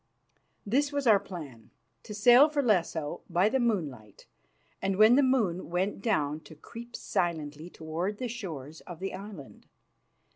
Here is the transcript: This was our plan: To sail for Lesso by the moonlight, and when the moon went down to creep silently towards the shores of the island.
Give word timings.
This 0.65 0.91
was 0.91 1.05
our 1.05 1.19
plan: 1.19 1.69
To 2.05 2.15
sail 2.15 2.49
for 2.49 2.63
Lesso 2.63 3.21
by 3.29 3.49
the 3.49 3.59
moonlight, 3.59 4.25
and 4.81 4.95
when 4.95 5.13
the 5.15 5.21
moon 5.21 5.69
went 5.69 6.01
down 6.01 6.39
to 6.39 6.55
creep 6.55 6.95
silently 6.95 7.69
towards 7.69 8.17
the 8.17 8.27
shores 8.27 8.81
of 8.87 8.99
the 8.99 9.13
island. 9.13 9.67